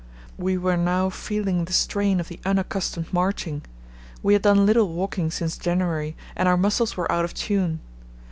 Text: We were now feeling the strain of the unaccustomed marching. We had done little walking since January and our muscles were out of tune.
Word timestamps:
We 0.39 0.57
were 0.57 0.77
now 0.77 1.11
feeling 1.11 1.65
the 1.65 1.73
strain 1.73 2.19
of 2.19 2.27
the 2.27 2.39
unaccustomed 2.43 3.13
marching. 3.13 3.61
We 4.23 4.33
had 4.33 4.41
done 4.41 4.65
little 4.65 4.89
walking 4.91 5.29
since 5.29 5.59
January 5.59 6.17
and 6.35 6.47
our 6.49 6.57
muscles 6.57 6.97
were 6.97 7.11
out 7.11 7.23
of 7.23 7.35
tune. 7.35 7.81